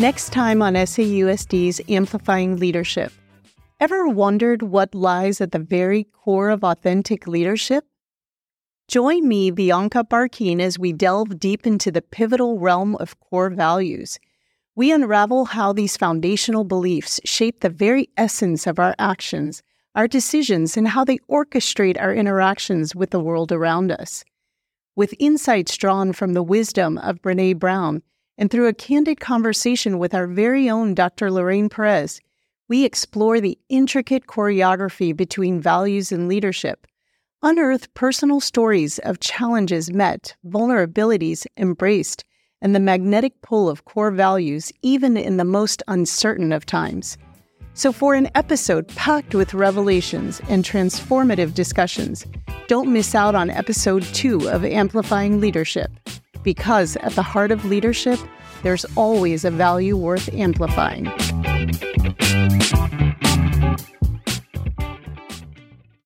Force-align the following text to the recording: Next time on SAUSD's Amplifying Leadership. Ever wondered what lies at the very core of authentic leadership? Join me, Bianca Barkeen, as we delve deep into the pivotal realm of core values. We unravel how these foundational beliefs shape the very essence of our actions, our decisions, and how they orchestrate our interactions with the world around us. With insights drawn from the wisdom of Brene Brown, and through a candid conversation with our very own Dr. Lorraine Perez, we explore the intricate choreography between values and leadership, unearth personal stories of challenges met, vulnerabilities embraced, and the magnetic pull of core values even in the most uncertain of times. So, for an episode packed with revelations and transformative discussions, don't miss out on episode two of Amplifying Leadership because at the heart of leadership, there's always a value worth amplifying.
Next 0.00 0.30
time 0.30 0.62
on 0.62 0.74
SAUSD's 0.74 1.80
Amplifying 1.88 2.56
Leadership. 2.56 3.12
Ever 3.80 4.06
wondered 4.06 4.62
what 4.62 4.94
lies 4.94 5.40
at 5.40 5.50
the 5.50 5.58
very 5.58 6.04
core 6.04 6.50
of 6.50 6.62
authentic 6.62 7.26
leadership? 7.26 7.84
Join 8.86 9.26
me, 9.26 9.50
Bianca 9.50 10.04
Barkeen, 10.04 10.60
as 10.60 10.78
we 10.78 10.92
delve 10.92 11.40
deep 11.40 11.66
into 11.66 11.90
the 11.90 12.00
pivotal 12.00 12.60
realm 12.60 12.94
of 13.00 13.18
core 13.18 13.50
values. 13.50 14.20
We 14.76 14.92
unravel 14.92 15.46
how 15.46 15.72
these 15.72 15.96
foundational 15.96 16.62
beliefs 16.62 17.18
shape 17.24 17.58
the 17.58 17.68
very 17.68 18.08
essence 18.16 18.68
of 18.68 18.78
our 18.78 18.94
actions, 19.00 19.64
our 19.96 20.06
decisions, 20.06 20.76
and 20.76 20.86
how 20.86 21.04
they 21.04 21.18
orchestrate 21.28 22.00
our 22.00 22.14
interactions 22.14 22.94
with 22.94 23.10
the 23.10 23.18
world 23.18 23.50
around 23.50 23.90
us. 23.90 24.24
With 24.94 25.12
insights 25.18 25.76
drawn 25.76 26.12
from 26.12 26.34
the 26.34 26.42
wisdom 26.44 26.98
of 26.98 27.20
Brene 27.20 27.58
Brown, 27.58 28.04
and 28.38 28.50
through 28.50 28.68
a 28.68 28.72
candid 28.72 29.18
conversation 29.18 29.98
with 29.98 30.14
our 30.14 30.28
very 30.28 30.70
own 30.70 30.94
Dr. 30.94 31.30
Lorraine 31.30 31.68
Perez, 31.68 32.20
we 32.68 32.84
explore 32.84 33.40
the 33.40 33.58
intricate 33.68 34.26
choreography 34.26 35.14
between 35.14 35.60
values 35.60 36.12
and 36.12 36.28
leadership, 36.28 36.86
unearth 37.42 37.92
personal 37.94 38.40
stories 38.40 38.98
of 39.00 39.20
challenges 39.20 39.92
met, 39.92 40.36
vulnerabilities 40.46 41.46
embraced, 41.56 42.24
and 42.62 42.74
the 42.74 42.80
magnetic 42.80 43.40
pull 43.42 43.68
of 43.68 43.84
core 43.84 44.10
values 44.10 44.72
even 44.82 45.16
in 45.16 45.36
the 45.36 45.44
most 45.44 45.82
uncertain 45.88 46.52
of 46.52 46.64
times. 46.64 47.18
So, 47.74 47.92
for 47.92 48.14
an 48.14 48.28
episode 48.34 48.88
packed 48.88 49.36
with 49.36 49.54
revelations 49.54 50.40
and 50.48 50.64
transformative 50.64 51.54
discussions, 51.54 52.26
don't 52.66 52.92
miss 52.92 53.14
out 53.14 53.36
on 53.36 53.50
episode 53.50 54.02
two 54.02 54.48
of 54.50 54.64
Amplifying 54.64 55.40
Leadership 55.40 55.90
because 56.48 56.96
at 56.96 57.12
the 57.12 57.22
heart 57.22 57.50
of 57.50 57.66
leadership, 57.66 58.18
there's 58.62 58.86
always 58.96 59.44
a 59.44 59.50
value 59.50 59.94
worth 59.94 60.32
amplifying. 60.32 61.04